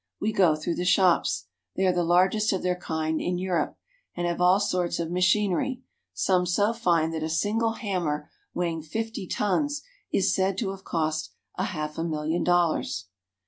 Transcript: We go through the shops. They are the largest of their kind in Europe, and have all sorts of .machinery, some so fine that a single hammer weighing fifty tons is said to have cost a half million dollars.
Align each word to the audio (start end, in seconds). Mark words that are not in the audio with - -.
We 0.19 0.33
go 0.33 0.55
through 0.55 0.77
the 0.77 0.83
shops. 0.83 1.45
They 1.75 1.85
are 1.85 1.93
the 1.93 2.03
largest 2.03 2.51
of 2.53 2.63
their 2.63 2.75
kind 2.75 3.21
in 3.21 3.37
Europe, 3.37 3.77
and 4.15 4.25
have 4.25 4.41
all 4.41 4.59
sorts 4.59 4.97
of 4.99 5.11
.machinery, 5.11 5.83
some 6.11 6.47
so 6.47 6.73
fine 6.73 7.11
that 7.11 7.21
a 7.21 7.29
single 7.29 7.73
hammer 7.73 8.27
weighing 8.51 8.81
fifty 8.81 9.27
tons 9.27 9.83
is 10.11 10.33
said 10.33 10.57
to 10.57 10.71
have 10.71 10.83
cost 10.83 11.29
a 11.55 11.65
half 11.65 11.99
million 11.99 12.43
dollars. 12.43 13.09